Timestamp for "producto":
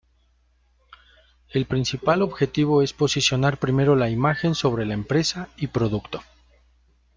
5.67-6.23